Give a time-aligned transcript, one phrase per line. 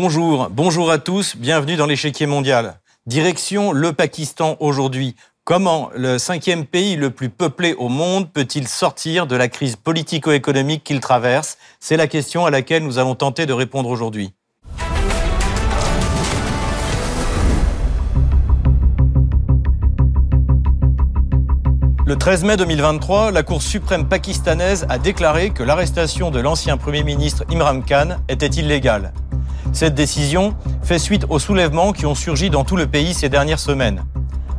[0.00, 2.80] bonjour, bonjour à tous, bienvenue dans l'échiquier mondial.
[3.06, 5.16] Direction le Pakistan aujourd'hui.
[5.44, 10.84] Comment le cinquième pays le plus peuplé au monde peut-il sortir de la crise politico-économique
[10.84, 11.56] qu'il traverse?
[11.80, 14.34] C'est la question à laquelle nous allons tenter de répondre aujourd'hui.
[22.04, 27.02] Le 13 mai 2023, la Cour suprême pakistanaise a déclaré que l'arrestation de l'ancien Premier
[27.02, 29.14] ministre Imran Khan était illégale.
[29.76, 33.58] Cette décision fait suite aux soulèvements qui ont surgi dans tout le pays ces dernières
[33.58, 34.06] semaines.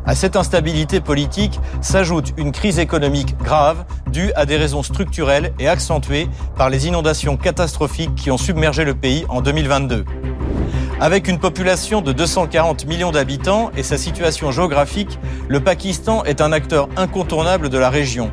[0.05, 5.67] À cette instabilité politique s'ajoute une crise économique grave due à des raisons structurelles et
[5.67, 10.05] accentuées par les inondations catastrophiques qui ont submergé le pays en 2022.
[10.99, 16.51] Avec une population de 240 millions d'habitants et sa situation géographique, le Pakistan est un
[16.51, 18.31] acteur incontournable de la région.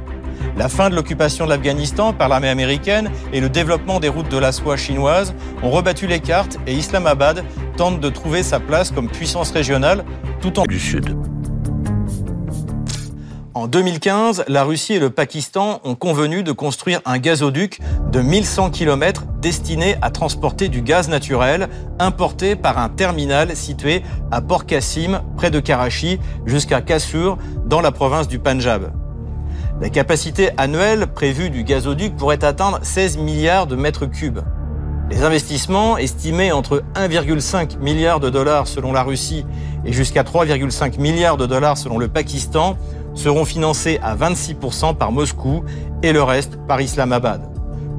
[0.56, 4.38] La fin de l'occupation de l'Afghanistan par l'armée américaine et le développement des routes de
[4.38, 7.45] la soie chinoise ont rebattu les cartes et Islamabad
[7.76, 10.04] tente de trouver sa place comme puissance régionale
[10.40, 11.16] tout en du Sud.
[13.54, 18.70] En 2015, la Russie et le Pakistan ont convenu de construire un gazoduc de 1100
[18.70, 25.23] km destiné à transporter du gaz naturel importé par un terminal situé à Port Qasim,
[25.36, 28.92] près de Karachi, jusqu'à Kassur, dans la province du Punjab.
[29.80, 34.38] La capacité annuelle prévue du gazoduc pourrait atteindre 16 milliards de mètres cubes.
[35.10, 39.45] Les investissements, estimés entre 1,5 milliard de dollars selon la Russie
[39.84, 42.76] et jusqu'à 3,5 milliards de dollars selon le Pakistan,
[43.14, 45.64] seront financés à 26% par Moscou
[46.04, 47.42] et le reste par Islamabad.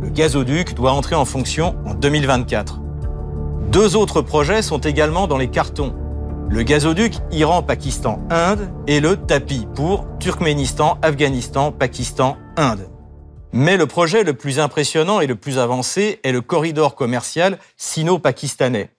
[0.01, 2.79] Le gazoduc doit entrer en fonction en 2024.
[3.69, 5.93] Deux autres projets sont également dans les cartons.
[6.47, 12.87] Le gazoduc Iran-Pakistan-Inde et le TAPI pour Turkménistan, Afghanistan, Pakistan, Inde.
[13.52, 18.92] Mais le projet le plus impressionnant et le plus avancé est le corridor commercial sino-pakistanais.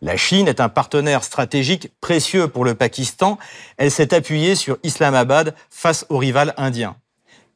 [0.00, 3.38] La Chine est un partenaire stratégique précieux pour le Pakistan.
[3.78, 6.96] Elle s'est appuyée sur Islamabad face au rival indien.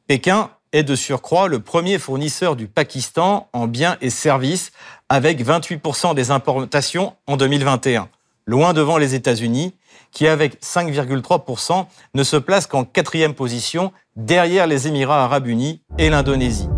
[0.07, 4.71] Pékin est de surcroît le premier fournisseur du Pakistan en biens et services
[5.09, 8.09] avec 28% des importations en 2021,
[8.47, 9.75] loin devant les États-Unis
[10.11, 11.85] qui avec 5,3%
[12.15, 16.69] ne se placent qu'en quatrième position derrière les Émirats arabes unis et l'Indonésie.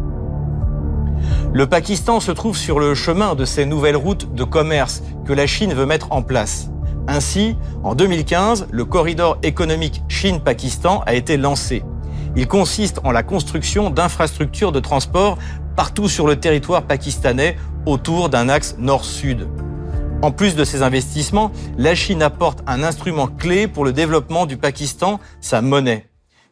[1.54, 5.48] Le Pakistan se trouve sur le chemin de ces nouvelles routes de commerce que la
[5.48, 6.70] Chine veut mettre en place.
[7.08, 11.84] Ainsi, en 2015, le corridor économique Chine-Pakistan a été lancé.
[12.36, 15.38] Il consiste en la construction d'infrastructures de transport
[15.76, 17.56] partout sur le territoire pakistanais
[17.86, 19.48] autour d'un axe nord-sud.
[20.22, 24.58] En plus de ces investissements, la Chine apporte un instrument clé pour le développement du
[24.58, 26.08] Pakistan, sa monnaie.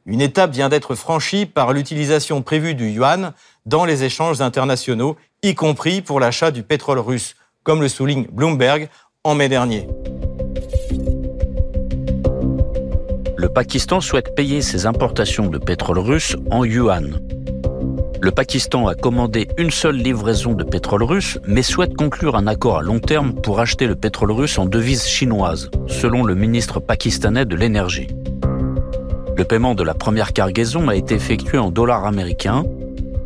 [0.06, 3.34] Une étape vient d'être franchie par l'utilisation prévue du yuan
[3.66, 8.88] dans les échanges internationaux, y compris pour l'achat du pétrole russe, comme le souligne Bloomberg
[9.26, 9.86] en mai dernier.
[13.36, 17.20] Le Pakistan souhaite payer ses importations de pétrole russe en yuan.
[18.20, 22.80] Le Pakistan a commandé une seule livraison de pétrole russe, mais souhaite conclure un accord
[22.80, 27.46] à long terme pour acheter le pétrole russe en devise chinoise, selon le ministre pakistanais
[27.46, 28.08] de l'énergie.
[29.36, 32.64] Le paiement de la première cargaison a été effectué en dollars américains,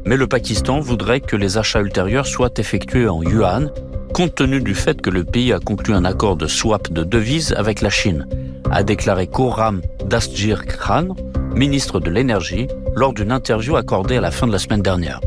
[0.06, 3.72] mais le Pakistan voudrait que les achats ultérieurs soient effectués en yuan,
[4.14, 7.54] compte tenu du fait que le pays a conclu un accord de swap de devises
[7.56, 8.28] avec la Chine,
[8.70, 11.16] a déclaré Khurram Dasgir Khan,
[11.56, 15.22] ministre de l'Énergie, lors d'une interview accordée à la fin de la semaine dernière.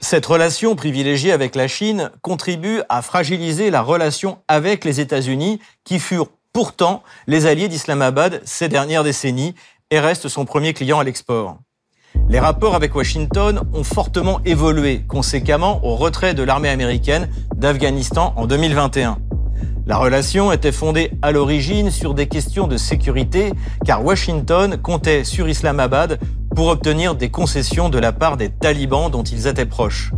[0.00, 5.98] Cette relation privilégiée avec la Chine contribue à fragiliser la relation avec les États-Unis, qui
[5.98, 9.54] furent pourtant les alliés d'Islamabad ces dernières décennies
[9.90, 11.58] et restent son premier client à l'export.
[12.28, 18.46] Les rapports avec Washington ont fortement évolué conséquemment au retrait de l'armée américaine d'Afghanistan en
[18.46, 19.18] 2021.
[19.84, 23.52] La relation était fondée à l'origine sur des questions de sécurité,
[23.84, 26.20] car Washington comptait sur Islamabad
[26.54, 30.12] pour obtenir des concessions de la part des talibans dont ils étaient proches.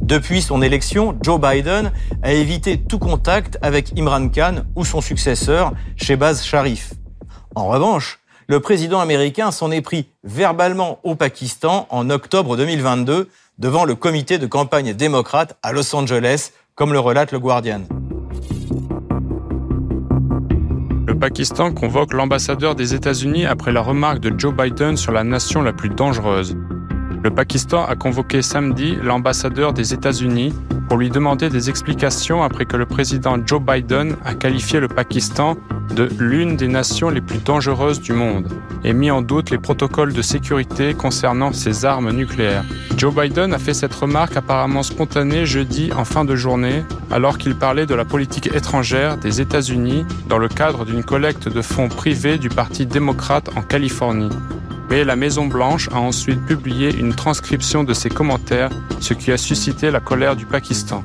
[0.00, 1.92] Depuis son élection, Joe Biden
[2.22, 6.94] a évité tout contact avec Imran Khan ou son successeur, Shehbaz Sharif.
[7.54, 13.28] En revanche, le président américain s'en est pris verbalement au Pakistan en octobre 2022
[13.58, 17.82] devant le comité de campagne démocrate à Los Angeles, comme le relate le Guardian.
[21.22, 25.72] Pakistan convoque l'ambassadeur des États-Unis après la remarque de Joe Biden sur la nation la
[25.72, 26.56] plus dangereuse.
[27.22, 30.52] Le Pakistan a convoqué samedi l'ambassadeur des États-Unis
[30.92, 35.56] pour lui demander des explications après que le président Joe Biden a qualifié le Pakistan
[35.96, 38.52] de l'une des nations les plus dangereuses du monde
[38.84, 42.66] et mis en doute les protocoles de sécurité concernant ses armes nucléaires.
[42.98, 47.54] Joe Biden a fait cette remarque apparemment spontanée jeudi en fin de journée alors qu'il
[47.54, 52.36] parlait de la politique étrangère des États-Unis dans le cadre d'une collecte de fonds privés
[52.36, 54.28] du Parti démocrate en Californie.
[54.92, 58.68] Mais la Maison-Blanche a ensuite publié une transcription de ses commentaires,
[59.00, 61.02] ce qui a suscité la colère du Pakistan.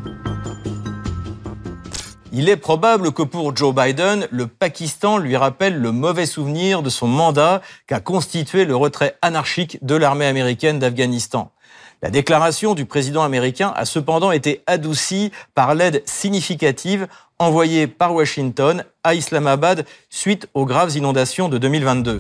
[2.34, 6.90] Il est probable que pour Joe Biden, le Pakistan lui rappelle le mauvais souvenir de
[6.90, 11.54] son mandat qu'a constitué le retrait anarchique de l'armée américaine d'Afghanistan.
[12.02, 17.08] La déclaration du président américain a cependant été adoucie par l'aide significative
[17.40, 22.20] envoyée par Washington à Islamabad suite aux graves inondations de 2022.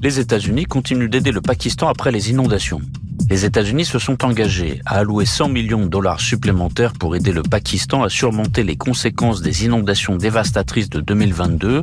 [0.00, 2.80] Les États-Unis continuent d'aider le Pakistan après les inondations.
[3.28, 7.42] Les États-Unis se sont engagés à allouer 100 millions de dollars supplémentaires pour aider le
[7.42, 11.82] Pakistan à surmonter les conséquences des inondations dévastatrices de 2022,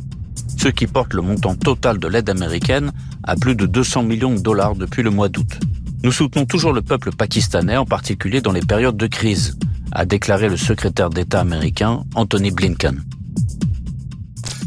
[0.57, 2.93] ce qui porte le montant total de l'aide américaine
[3.25, 5.59] à plus de 200 millions de dollars depuis le mois d'août.
[6.01, 9.57] Nous soutenons toujours le peuple pakistanais, en particulier dans les périodes de crise,
[9.91, 13.03] a déclaré le secrétaire d'État américain Anthony Blinken.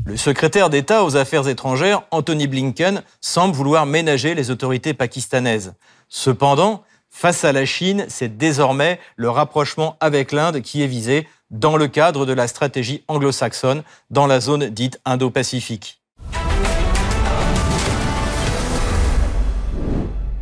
[0.08, 5.74] Le secrétaire d'État aux Affaires étrangères, Anthony Blinken, semble vouloir ménager les autorités pakistanaises.
[6.08, 11.76] Cependant, face à la Chine, c'est désormais le rapprochement avec l'Inde qui est visé dans
[11.76, 16.00] le cadre de la stratégie anglo-saxonne dans la zone dite Indo-Pacifique.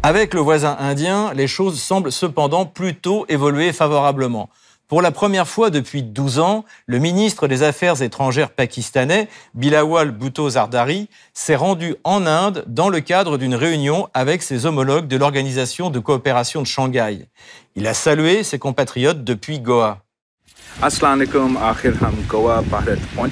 [0.04, 4.48] Avec le voisin indien, les choses semblent cependant plutôt évoluer favorablement.
[4.88, 10.48] Pour la première fois depuis 12 ans, le ministre des Affaires étrangères pakistanais, Bilawal Bhutto
[10.50, 15.90] Zardari, s'est rendu en Inde dans le cadre d'une réunion avec ses homologues de l'Organisation
[15.90, 17.26] de coopération de Shanghai.
[17.74, 20.05] Il a salué ses compatriotes depuis Goa.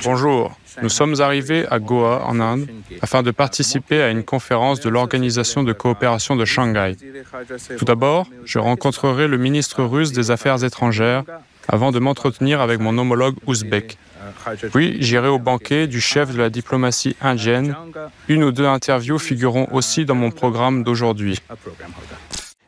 [0.03, 2.67] Bonjour, nous sommes arrivés à Goa, en Inde,
[3.03, 6.97] afin de participer à une conférence de l'Organisation de coopération de Shanghai.
[7.79, 11.25] Tout d'abord, je rencontrerai le ministre russe des Affaires étrangères
[11.69, 13.99] avant de m'entretenir avec mon homologue ouzbek.
[14.73, 17.77] Puis j'irai au banquet du chef de la diplomatie indienne.
[18.29, 21.39] Une ou deux interviews figureront aussi dans mon programme d'aujourd'hui.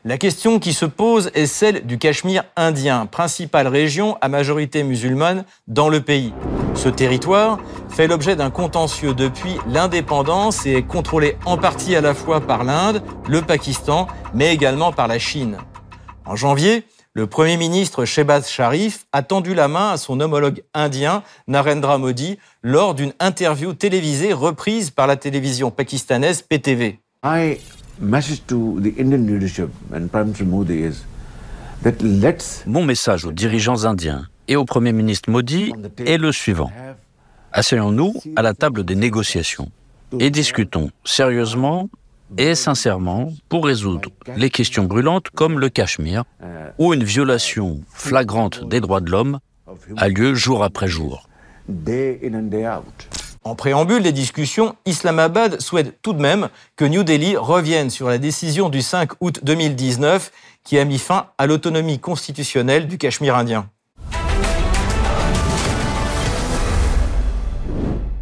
[0.07, 5.43] La question qui se pose est celle du Cachemire indien, principale région à majorité musulmane
[5.67, 6.31] dans le pays.
[6.75, 7.59] Ce territoire
[7.89, 12.63] fait l'objet d'un contentieux depuis l'indépendance et est contrôlé en partie à la fois par
[12.63, 15.57] l'Inde, le Pakistan, mais également par la Chine.
[16.25, 21.21] En janvier, le Premier ministre Shehbaz Sharif a tendu la main à son homologue indien
[21.49, 27.01] Narendra Modi lors d'une interview télévisée reprise par la télévision pakistanaise PTV.
[32.65, 35.73] Mon message aux dirigeants indiens et au Premier ministre Modi
[36.05, 36.71] est le suivant.
[37.51, 39.71] Asseyons-nous à la table des négociations
[40.19, 41.89] et discutons sérieusement
[42.37, 46.23] et sincèrement pour résoudre les questions brûlantes comme le Cachemire,
[46.77, 49.39] où une violation flagrante des droits de l'homme
[49.95, 51.27] a lieu jour après jour.
[53.47, 58.17] En préambule des discussions, Islamabad souhaite tout de même que New Delhi revienne sur la
[58.17, 60.33] décision du 5 août 2019
[60.65, 63.69] qui a mis fin à l'autonomie constitutionnelle du Cachemire indien.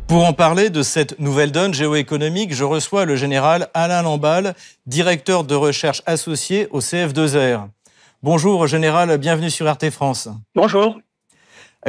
[0.08, 4.54] Pour en parler de cette nouvelle donne géoéconomique, je reçois le général Alain Lamballe,
[4.86, 7.68] directeur de recherche associé au CF2R.
[8.22, 10.30] Bonjour général, bienvenue sur RT France.
[10.54, 11.00] Bonjour.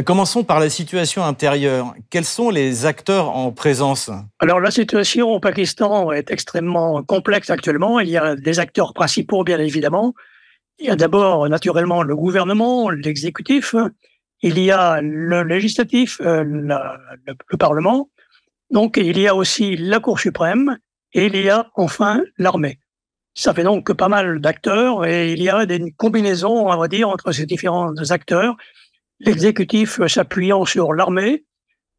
[0.05, 1.95] Commençons par la situation intérieure.
[2.11, 4.11] Quels sont les acteurs en présence?
[4.41, 7.99] Alors la situation au Pakistan est extrêmement complexe actuellement.
[7.99, 10.13] Il y a des acteurs principaux, bien évidemment.
[10.79, 13.75] Il y a d'abord naturellement le gouvernement, l'exécutif.
[14.43, 16.77] Il y a le législatif, euh, le,
[17.49, 18.11] le Parlement.
[18.71, 20.77] Donc il y a aussi la Cour suprême
[21.15, 22.81] et il y a enfin l'armée.
[23.33, 27.09] Ça fait donc pas mal d'acteurs et il y a des combinaisons, on va dire,
[27.09, 28.57] entre ces différents acteurs
[29.21, 31.45] l'exécutif s'appuyant sur l'armée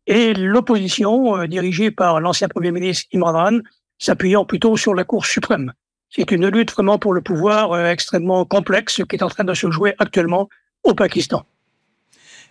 [0.08, 3.60] et l'opposition, euh, dirigée par l'ancien Premier ministre Imran Khan,
[4.00, 5.74] s'appuyant plutôt sur la Cour suprême.
[6.10, 9.54] C'est une lutte vraiment pour le pouvoir euh, extrêmement complexe qui est en train de
[9.54, 10.48] se jouer actuellement
[10.84, 11.44] au Pakistan.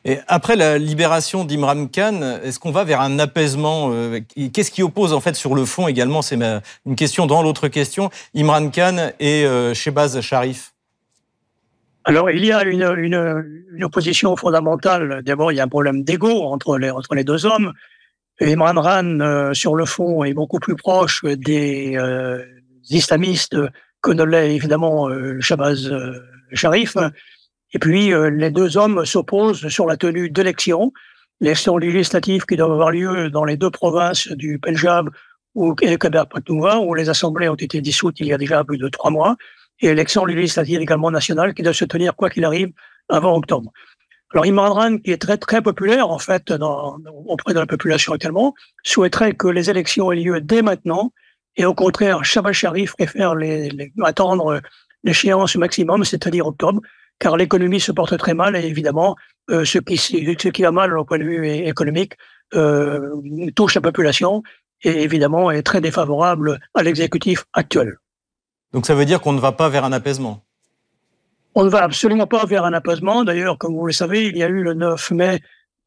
[0.04, 4.20] Et après la libération d'Imran Khan, est-ce qu'on va vers un apaisement euh,
[4.52, 6.22] Qu'est-ce qui oppose en fait sur le fond également?
[6.22, 6.38] C'est
[6.84, 8.10] une question dans l'autre question.
[8.34, 10.75] Imran Khan et Shehbaz Sharif.
[12.08, 15.22] Alors, il y a une, une, une opposition fondamentale.
[15.24, 17.72] D'abord, il y a un problème d'ego entre les, entre les deux hommes.
[18.40, 22.44] Imran Khan, euh, sur le fond, est beaucoup plus proche des euh,
[22.90, 23.56] islamistes
[24.02, 25.92] que ne l'est évidemment euh, Shabazz
[26.52, 26.96] Sharif.
[27.72, 30.92] Et puis, les deux hommes s'opposent sur la tenue d'élections,
[31.40, 35.10] l'élection législatives qui doivent avoir lieu dans les deux provinces du Punjab
[35.56, 38.88] ou Khyber Pakhtunkhwa, où les assemblées ont été dissoutes il y a déjà plus de
[38.88, 39.36] trois mois,
[39.80, 42.70] et l'élection législative également nationale qui doit se tenir, quoi qu'il arrive,
[43.08, 43.70] avant octobre.
[44.32, 48.54] Alors Imran qui est très très populaire en fait dans, auprès de la population actuellement,
[48.82, 51.12] souhaiterait que les élections aient lieu dès maintenant,
[51.56, 54.60] et au contraire, Shabbat Sharif préfère les, attendre
[55.04, 56.80] l'échéance maximum, c'est-à-dire octobre,
[57.18, 59.16] car l'économie se porte très mal et évidemment,
[59.50, 62.14] euh, ce, qui, ce qui va mal au point de vue économique
[62.54, 63.14] euh,
[63.54, 64.42] touche la population
[64.82, 67.96] et évidemment est très défavorable à l'exécutif actuel.
[68.76, 70.44] Donc ça veut dire qu'on ne va pas vers un apaisement
[71.54, 73.24] On ne va absolument pas vers un apaisement.
[73.24, 75.40] D'ailleurs, comme vous le savez, il y a eu le 9 mai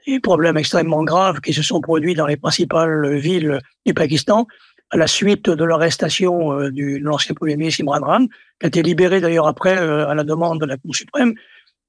[0.08, 4.48] des problèmes extrêmement graves qui se sont produits dans les principales villes du Pakistan
[4.90, 8.26] à la suite de l'arrestation euh, de l'ancien Premier ministre Imran Khan,
[8.60, 11.36] qui a été libéré d'ailleurs après euh, à la demande de la Cour suprême.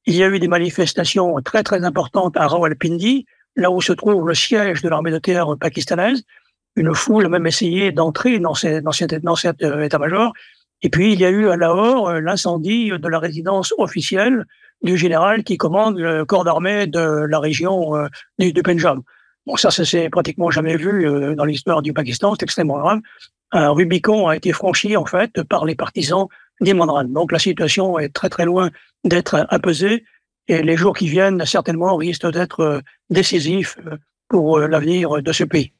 [0.04, 3.24] Il y a eu des manifestations très très importantes à Rawalpindi,
[3.56, 6.24] là où se trouve le siège de l'armée de terre pakistanaise,
[6.76, 10.32] une foule a même essayé d'entrer dans, dans, cet, euh, état-major.
[10.82, 14.46] Et puis, il y a eu à Lahore euh, l'incendie de la résidence officielle
[14.82, 18.08] du général qui commande le corps d'armée de la région euh,
[18.38, 19.00] du, du, Punjab.
[19.46, 23.00] Bon, ça, ça s'est pratiquement jamais vu dans l'histoire du Pakistan, c'est extrêmement grave.
[23.52, 26.26] Un Rubicon a été franchi, en fait, par les partisans
[26.60, 28.70] d'Imran Donc, la situation est très, très loin
[29.04, 30.04] d'être apaisée
[30.46, 33.78] et les jours qui viennent, certainement, risquent d'être décisifs
[34.28, 35.72] pour l'avenir de ce pays.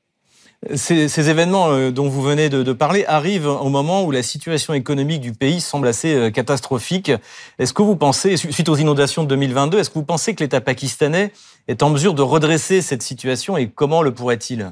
[0.74, 5.22] Ces, événements euh, dont vous venez de, parler arrivent au moment où la situation économique
[5.22, 7.10] du pays semble assez euh, catastrophique.
[7.58, 10.60] Est-ce que vous pensez, suite aux inondations de 2022, est-ce que vous pensez que l'État
[10.60, 11.32] pakistanais
[11.66, 14.70] est en mesure de redresser cette situation et comment le pourrait-il?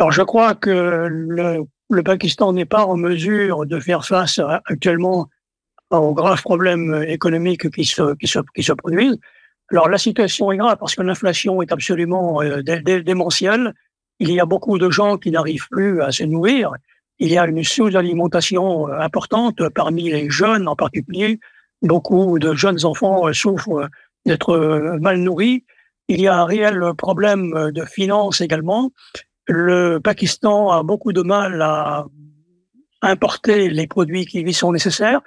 [0.00, 5.28] Alors je crois que le, Pakistan n'est pas en mesure de faire face actuellement
[5.90, 9.18] aux graves problèmes économiques qui se, qui qui se produisent.
[9.70, 13.74] Alors la situation est grave parce que l'inflation est absolument euh, démentielle
[14.22, 16.72] il y a beaucoup de gens qui n'arrivent plus à se nourrir.
[17.18, 21.40] Il y a une sous-alimentation euh, importante parmi les jeunes en particulier.
[21.82, 23.88] Beaucoup de jeunes enfants euh, souffrent
[24.24, 25.64] d'être euh, mal nourris.
[26.06, 28.92] Il y a un réel problème de finances également.
[29.48, 32.06] Le Pakistan a beaucoup de mal à
[33.02, 35.20] importer les produits qui lui sont nécessaires.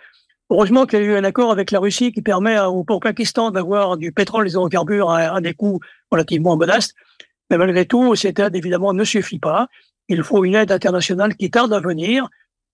[0.50, 3.98] Heureusement qu'il y a eu un accord avec la Russie qui permet au Pakistan d'avoir
[3.98, 5.80] du pétrole et des hydrocarbures à, des coûts
[6.12, 6.94] relativement modestes.
[7.50, 9.68] Mais malgré tout, cette aide, évidemment, ne suffit pas.
[10.08, 12.28] Il faut une aide internationale qui tarde à venir,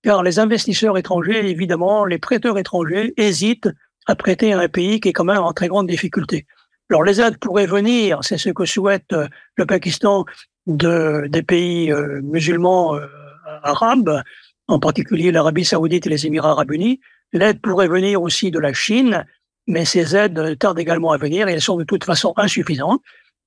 [0.03, 3.69] car les investisseurs étrangers, évidemment, les prêteurs étrangers hésitent
[4.07, 6.45] à prêter à un pays qui est quand même en très grande difficulté.
[6.89, 10.25] Alors les aides pourraient venir, c'est ce que souhaite euh, le Pakistan
[10.67, 13.07] de, des pays euh, musulmans euh,
[13.63, 14.21] arabes,
[14.67, 16.99] en particulier l'Arabie saoudite et les Émirats arabes unis.
[17.31, 19.25] L'aide pourrait venir aussi de la Chine,
[19.67, 23.01] mais ces aides tardent également à venir et elles sont de toute façon insuffisantes.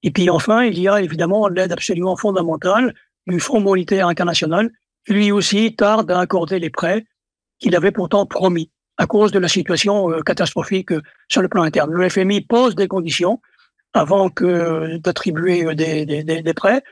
[0.04, 2.94] Et puis enfin, il y a évidemment l'aide absolument fondamentale
[3.26, 4.70] du Fonds monétaire international,
[5.06, 7.06] qui lui aussi tarde à accorder les prêts
[7.58, 11.62] qu'il avait pourtant promis à cause de la situation euh, catastrophique euh, sur le plan
[11.62, 11.90] interne.
[11.90, 13.40] Le FMI pose des conditions
[13.94, 16.82] avant que d'attribuer euh, des, des, des, prêts.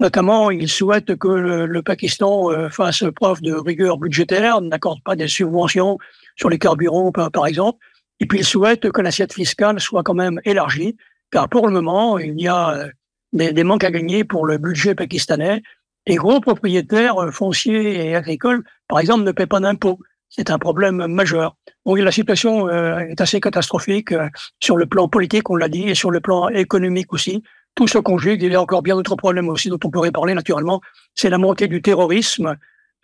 [0.00, 5.98] Notamment, il souhaite que le, Pakistan fasse preuve de rigueur budgétaire, n'accorde pas des subventions
[6.36, 7.78] sur les carburants, par exemple.
[8.20, 10.96] Et puis, il souhaite que l'assiette fiscale soit quand même élargie
[11.30, 12.88] car pour le moment, il y a euh,
[13.32, 15.62] des, manques à gagner pour le budget pakistanais.
[16.06, 19.98] Les gros propriétaires euh, fonciers et agricoles, par exemple, ne paient pas d'impôts.
[20.28, 21.56] C'est un problème majeur.
[21.84, 24.12] Donc la situation euh, est assez catastrophique
[24.60, 27.42] sur le plan politique, on l'a dit, et sur le plan économique aussi.
[27.74, 28.42] Tout se conjugue.
[28.42, 30.80] Il y a encore bien d'autres problèmes aussi dont on pourrait parler naturellement.
[31.14, 32.56] C'est la montée du terrorisme,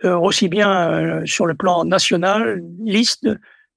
[0.02, 3.28] aussi bien sur le plan nationaliste,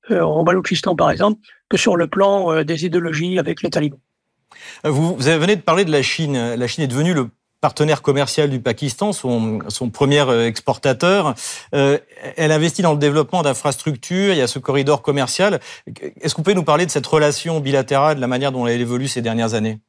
[0.10, 4.00] au Baloutchistan par exemple, que sur le plan des idéologies avec les talibans.
[4.84, 6.56] Vous, venez de parler de la Chine.
[6.56, 7.30] La Chine est devenue le
[7.62, 9.60] partenaire commercial du Pakistan, son,
[9.92, 11.34] premier euh, exportateur.
[11.74, 11.98] Euh,
[12.38, 15.60] elle investit dans le développement d'infrastructures, il y a ce corridor commercial.
[16.22, 18.82] Est-ce que vous pouvez nous parler de cette relation bilatérale, de la manière dont elle
[18.82, 19.80] évolue ces dernières années?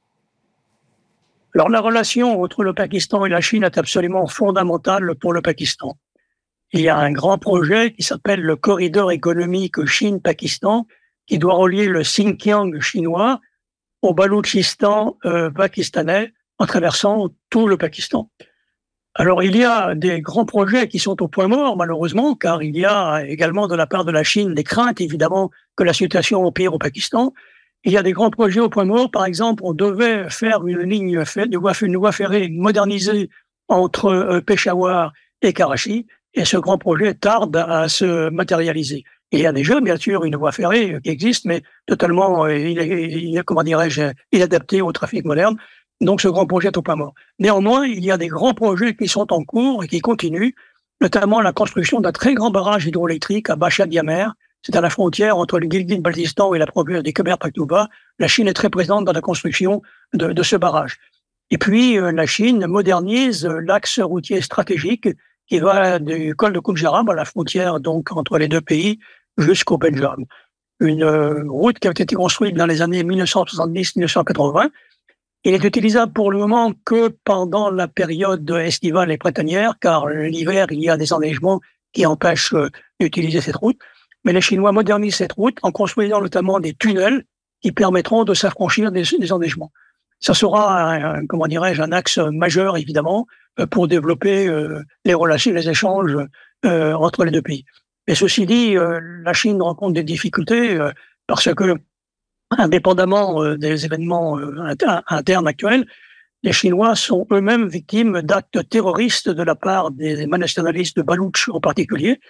[1.55, 5.99] Alors la relation entre le Pakistan et la Chine est absolument fondamentale pour le Pakistan.
[6.73, 10.87] Il y a un grand projet qui s'appelle le corridor économique Chine-Pakistan,
[11.27, 13.41] qui doit relier le Xinjiang chinois
[14.07, 18.31] au Baloutchistan euh, pakistanais en traversant tout le Pakistan.
[19.15, 22.77] Alors il y a des grands projets qui sont au point mort malheureusement car il
[22.77, 26.45] y a également de la part de la Chine des craintes évidemment que la situation
[26.45, 27.33] empire au Pakistan.
[27.85, 29.11] Il y a des grands projets au point mort.
[29.11, 31.23] Par exemple, on devait faire une ligne
[31.83, 33.31] une voie ferrée modernisée
[33.69, 39.05] entre euh, Peshawar et Karachi et ce grand projet tarde à se matérialiser.
[39.33, 43.43] Il y a déjà, bien sûr, une voie ferrée qui existe, mais totalement, il est,
[43.45, 45.57] comment dirais-je, inadapté au trafic moderne.
[46.01, 47.15] Donc, ce grand projet est au point mort.
[47.39, 50.53] Néanmoins, il y a des grands projets qui sont en cours et qui continuent,
[51.01, 54.29] notamment la construction d'un très grand barrage hydroélectrique à Bacha Diamer.
[54.63, 57.89] C'est à la frontière entre le Gilgit-Baltistan et la province des Khmer Pakhtunkhwa.
[58.19, 60.99] La Chine est très présente dans la construction de, ce barrage.
[61.51, 65.09] Et puis, euh, la Chine modernise l'axe routier stratégique
[65.49, 68.99] qui va du col de Kunjarab à la frontière donc entre les deux pays
[69.39, 70.19] jusqu'au Punjab.
[70.81, 74.71] Une euh, route qui a été construite dans les années 1970-1980
[75.47, 80.67] il est utilisable pour le moment que pendant la période estivale et printanière, car l'hiver,
[80.71, 81.61] il y a des enneignements
[81.93, 83.79] qui empêchent euh, d'utiliser cette route.
[84.25, 87.23] Mais les Chinois modernisent cette route en construisant notamment des tunnels
[87.63, 89.71] qui permettront de s'affranchir des, des enneigements.
[90.19, 93.29] Ça sera, comment dirais-je, un axe majeur, évidemment,
[93.71, 96.17] pour développer euh, les relations, les échanges
[96.65, 97.65] entre les deux pays.
[98.09, 100.79] Mais ceci dit, la Chine rencontre des difficultés
[101.29, 101.77] parce que
[102.51, 104.75] indépendamment euh, des événements euh,
[105.09, 105.87] internes actuels,
[106.43, 111.61] les Chinois sont eux-mêmes victimes d'actes terroristes de la part des nationalistes de Balouch en
[111.61, 112.21] particulier.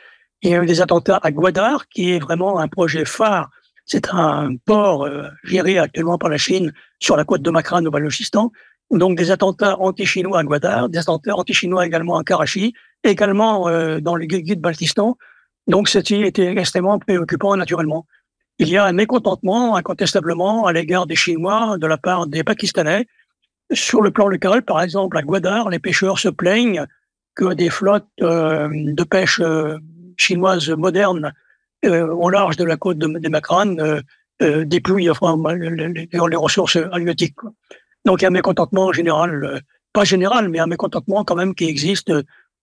[0.42, 3.50] Il y a eu des attentats à Gwadar, qui est vraiment un projet phare.
[3.84, 7.90] C'est un port euh, géré actuellement par la Chine sur la côte de Makran au
[7.90, 8.52] Balochistan.
[8.90, 13.64] Donc des attentats anti-chinois à Gwadar, des attentats anti-chinois également à Karachi, également
[14.00, 15.16] dans le Gilgit-Baltistan.
[15.66, 18.06] Donc c'était extrêmement préoccupant naturellement
[18.58, 23.06] il y a un mécontentement incontestablement à l'égard des Chinois de la part des Pakistanais.
[23.72, 26.86] Sur le plan local, par exemple, à Gwadar, les pêcheurs se plaignent
[27.34, 29.76] que des flottes euh, de pêche euh,
[30.16, 31.34] chinoises modernes
[31.84, 33.76] euh, au large de la côte de, des Makran
[34.40, 37.36] dépouillent enfin, les, ressources halieutiques.
[38.06, 39.60] Donc il y a un mécontentement général,
[39.92, 42.10] pas général, mais un mécontentement quand même qui existe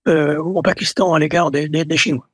[0.07, 2.27] au Pakistan à l'égard des, des Chinois.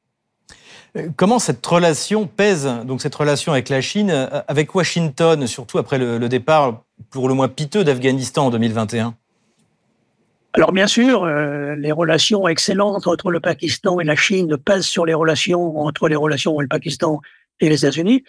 [1.15, 5.99] Comment cette relation pèse, donc cette relation avec la Chine, euh, avec Washington, surtout après
[5.99, 9.15] le, départ pour le moins piteux d'Afghanistan en 2021
[10.53, 15.05] alors bien sûr, euh, les relations excellentes entre le Pakistan et la Chine pèsent sur
[15.05, 17.21] les relations entre les relations entre le Pakistan
[17.59, 18.23] et les États-Unis.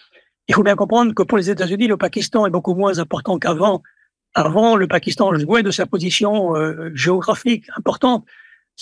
[0.47, 3.83] Il faut bien comprendre que pour les États-Unis, le Pakistan est beaucoup moins important qu'avant.
[4.35, 8.25] Avant, le Pakistan jouait de sa position euh, géographique importante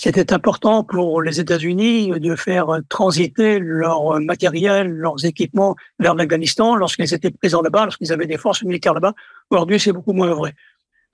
[0.00, 7.12] c'était important pour les États-Unis de faire transiter leur matériel, leurs équipements vers l'Afghanistan lorsqu'ils
[7.12, 9.14] étaient présents là-bas, lorsqu'ils avaient des forces militaires là-bas.
[9.50, 10.54] Aujourd'hui, c'est beaucoup moins vrai.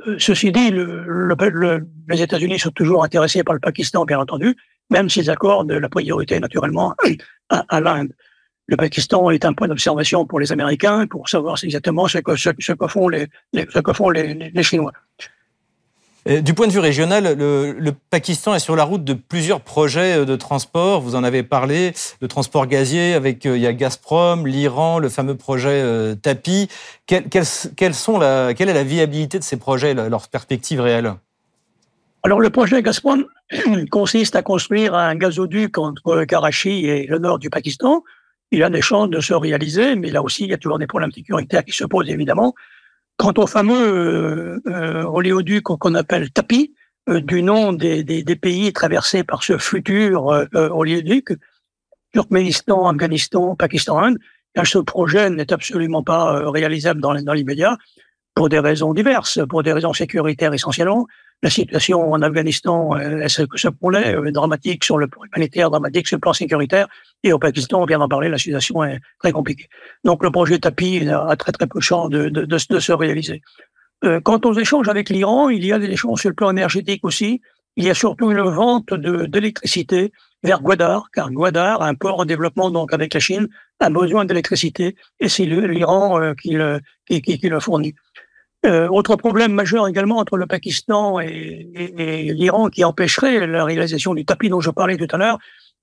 [0.07, 1.35] Euh, ceci dit, le,
[2.11, 4.55] les États-Unis sont toujours intéressés par le Pakistan, bien entendu,
[4.91, 6.95] même s'ils accordent la priorité naturellement
[7.49, 8.13] à, l'Inde.
[8.67, 12.73] Le Pakistan est un point d'observation pour les Américains pour savoir exactement ce que, ce,
[12.73, 14.93] que font, les, ce que font les, les Chinois.
[16.27, 20.25] Du point de vue régional, le, Pakistan est sur la route de plusieurs projets euh,
[20.25, 21.03] de transport.
[21.03, 25.11] Vous en avez parlé, de transport gazier avec euh, il y a Gazprom, l'Iran, le
[25.11, 26.69] fameux projet euh, TAPI.
[27.07, 31.13] Quelle, sont la, quelle est la viabilité de ces projets, leurs perspectives réelles
[32.23, 33.27] Alors le projet Gazprom
[33.91, 38.03] consiste à construire un gazoduc entre Karachi et le nord du Pakistan.
[38.55, 40.87] Il a des chances de se réaliser, mais là aussi, il y a toujours des
[40.87, 42.55] problèmes sécuritaires qui se posent évidemment.
[43.17, 46.73] Quant au fameux euh, euh, oléoduc qu'on appelle TAPI,
[47.09, 48.05] euh, du nom des,
[48.41, 51.33] pays traversés par ce futur euh, oléoduc,
[52.13, 54.19] Turkménistan, Afghanistan, Pakistan, Inde,
[54.63, 57.77] ce projet n'est absolument pas réalisable dans, dans l'immédiat
[58.37, 61.09] pour des raisons diverses, pour des raisons sécuritaires essentiellement,
[61.43, 66.09] la situation en Afghanistan est ce que ça euh, dramatique sur le plan humanitaire, dramatique
[66.09, 66.89] sur le plan sécuritaire.
[67.23, 69.69] Et au Pakistan, on vient d'en parler, la situation est très compliquée.
[70.05, 73.43] Donc le projet TAPI a très très peu de chances de, se réaliser.
[74.05, 77.05] Euh, quant aux échanges avec l'Iran, il y a des échanges sur le plan énergétique
[77.05, 77.43] aussi.
[77.77, 82.71] Il y a surtout une vente d'électricité vers Gwadar, car Gwadar, un port en développement
[82.71, 83.49] donc avec la Chine,
[83.81, 86.57] a besoin d'électricité et c'est l'Iran euh, qui,
[87.07, 87.95] qui, qui, le fournit.
[88.65, 91.69] Euh, autre problème majeur également entre le Pakistan et,
[92.33, 95.39] l'Iran qui empêcherait la réalisation du tapis dont je parlais tout à l'heure,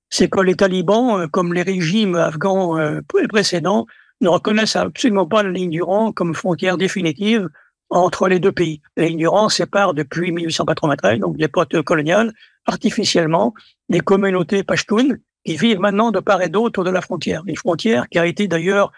[0.10, 3.86] c'est que les talibans, euh, comme les régimes afghans euh, précédents,
[4.22, 7.50] ne reconnaissent absolument pas la ligne du Rang comme frontière définitive
[7.92, 8.82] entre les deux pays.
[8.98, 12.34] La ligne du Rang sépare depuis 1893, donc l'époque coloniale,
[12.66, 13.54] artificiellement,
[13.90, 17.44] des communautés pashtunes qui vivent maintenant de part et d'autre de la frontière.
[17.46, 18.92] Une frontière qui a été d'ailleurs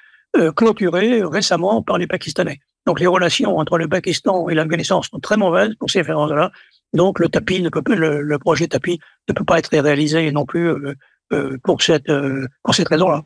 [0.56, 2.60] clôturée récemment par les Pakistanais.
[2.86, 6.52] Donc les relations entre le Pakistan et l'Afghanistan sont très mauvaises pour ces références-là.
[6.94, 10.68] Donc le tapis ne peut le, projet tapis ne peut pas être réalisé non plus
[10.68, 10.96] euh,
[11.32, 13.24] euh, pour cette euh, pour cette raison-là.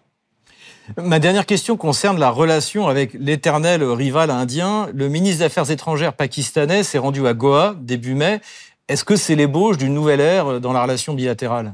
[0.96, 4.88] Ma dernière question concerne la relation avec l'éternel rival indien.
[4.94, 8.40] Le ministre des Affaires étrangères pakistanais s'est rendu à Goa début mai.
[8.88, 11.74] Est-ce que c'est l'ébauche d'une nouvelle ère dans la relation bilatérale?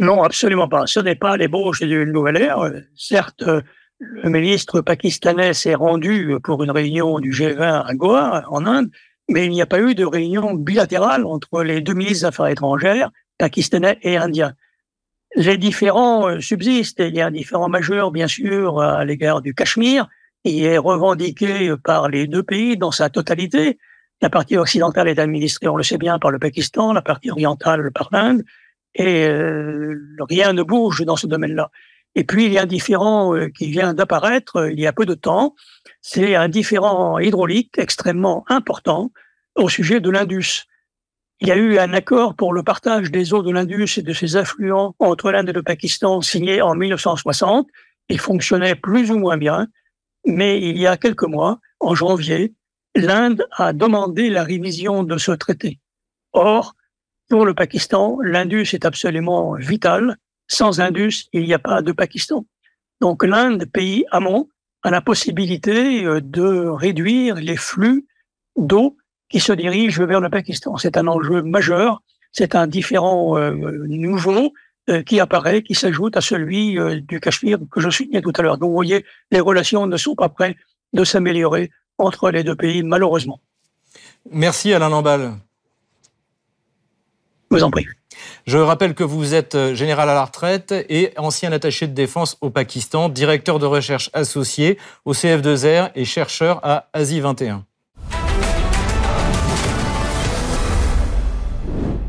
[0.00, 0.88] Non, absolument pas.
[0.88, 2.68] Ce n'est pas l'ébauche d'une nouvelle ère.
[2.96, 3.44] Certes,
[4.22, 8.90] le ministre pakistanais s'est rendu pour une réunion du G20 à Goa, en Inde,
[9.28, 12.46] mais il n'y a pas eu de réunion bilatérale entre les deux ministres des Affaires
[12.48, 14.54] étrangères, pakistanais et indiens.
[15.36, 17.00] Les différends euh, subsistent.
[17.00, 20.08] Il y a un différent majeur, bien sûr, à l'égard du Cachemire,
[20.44, 23.78] qui est revendiqué par les deux pays dans sa totalité.
[24.22, 27.90] La partie occidentale est administrée, on le sait bien, par le Pakistan, la partie orientale
[27.92, 28.42] par l'Inde,
[28.94, 31.70] et euh, rien ne bouge dans ce domaine-là.
[32.14, 34.92] Et puis, il y a un différent euh, qui vient d'apparaître euh, il y a
[34.92, 35.54] peu de temps.
[36.00, 39.10] C'est un différent hydraulique extrêmement important
[39.56, 40.64] au sujet de l'Indus.
[41.40, 44.12] Il y a eu un accord pour le partage des eaux de l'Indus et de
[44.12, 47.68] ses affluents entre l'Inde et le Pakistan signé en 1960.
[48.08, 49.66] Il fonctionnait plus ou moins bien,
[50.26, 52.54] mais il y a quelques mois, en janvier,
[52.94, 55.80] l'Inde a demandé la révision de ce traité.
[56.32, 56.74] Or,
[57.28, 62.44] pour le Pakistan, l'Indus est absolument vital sans Indus, il n'y a pas de Pakistan.
[63.00, 64.48] Donc l'Inde, pays amont,
[64.82, 68.06] a la possibilité euh, de réduire les flux
[68.56, 68.96] d'eau
[69.28, 70.76] qui se dirigent vers le Pakistan.
[70.76, 72.02] C'est un enjeu majeur,
[72.32, 73.52] c'est un différent euh,
[73.88, 74.52] nouveau
[74.90, 78.58] euh, qui apparaît, qui s'ajoute à celui du Cachemire que je soulignais tout à l'heure.
[78.58, 80.56] Donc vous voyez, les relations ne sont pas prêtes
[80.92, 83.40] de s'améliorer entre les deux pays, malheureusement.
[84.30, 85.34] Merci Alain Lambal.
[87.54, 87.86] Je vous en prie.
[88.48, 92.36] Je rappelle que vous êtes euh, général à la retraite et ancien attaché de défense
[92.40, 97.64] au Pakistan, directeur de recherche associé au CF2R et chercheur à Asie 21.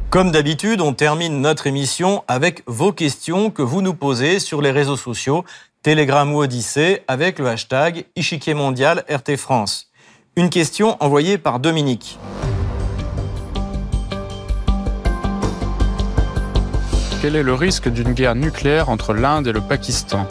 [0.10, 4.72] Comme d'habitude, on termine notre émission avec vos questions que vous nous posez sur les
[4.72, 5.46] réseaux sociaux,
[5.84, 9.92] Telegram ou Odyssée, avec le hashtag Ichiquier Mondial RT France.
[10.38, 12.18] Une question envoyée par Dominique.
[17.26, 20.28] Quel est le risque d'une guerre nucléaire entre l'Inde et le Pakistan?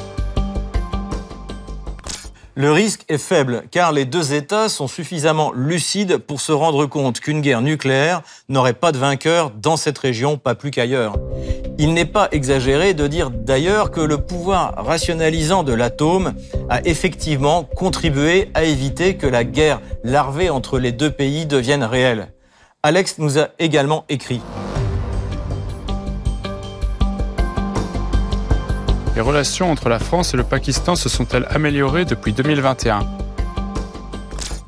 [2.54, 7.18] Le risque est faible car les deux États sont suffisamment lucides pour se rendre compte
[7.18, 11.16] qu'une guerre nucléaire n'aurait pas de vainqueur dans cette région, pas plus qu'ailleurs.
[11.78, 16.35] Il n'est pas exagéré de dire d'ailleurs que le pouvoir rationalisant de l'atome
[16.68, 22.33] a effectivement contribué à éviter que la guerre larvée entre les deux pays devienne réelle.
[22.85, 24.40] Alex nous a également écrit.
[29.14, 33.00] Les relations entre la France et le Pakistan se sont-elles améliorées depuis 2021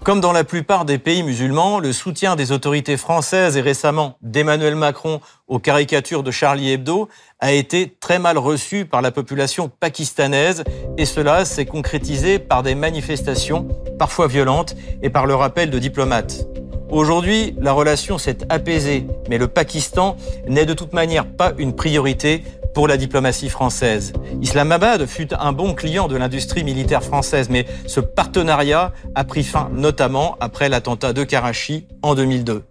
[0.04, 4.76] comme dans la plupart des pays musulmans, le soutien des autorités françaises et récemment d'Emmanuel
[4.76, 7.08] Macron aux caricatures de Charlie Hebdo
[7.40, 10.62] a été très mal reçu par la population pakistanaise
[10.96, 13.66] et cela s'est concrétisé par des manifestations
[13.98, 16.46] parfois violentes et par le rappel de diplomates.
[16.88, 22.44] Aujourd'hui, la relation s'est apaisée, mais le Pakistan n'est de toute manière pas une priorité
[22.76, 24.12] pour la diplomatie française.
[24.42, 29.70] Islamabad fut un bon client de l'industrie militaire française, mais ce partenariat a pris fin
[29.72, 32.64] notamment après l'attentat de Karachi en 2002.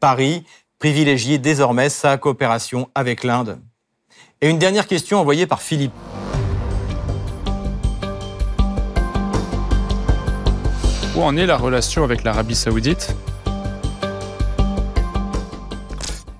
[0.00, 0.42] Paris
[0.80, 3.60] privilégie désormais sa coopération avec l'Inde.
[4.40, 5.92] Et une dernière question envoyée par Philippe.
[11.14, 13.14] Où en est la relation avec l'Arabie saoudite?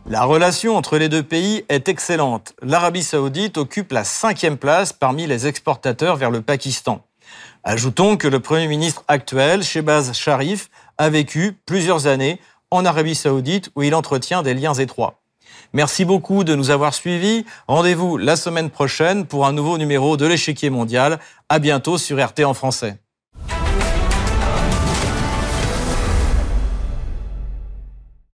[0.07, 2.53] La relation entre les deux pays est excellente.
[2.61, 7.07] L'Arabie saoudite occupe la cinquième place parmi les exportateurs vers le Pakistan.
[7.63, 12.39] Ajoutons que le Premier ministre actuel, Shebaz Sharif, a vécu plusieurs années
[12.71, 15.23] en Arabie saoudite où il entretient des liens étroits.
[15.73, 17.47] Merci beaucoup de nous avoir suivis.
[17.67, 21.19] Rendez-vous la semaine prochaine pour un nouveau numéro de l'échiquier mondial.
[21.49, 22.99] À bientôt sur RT en français.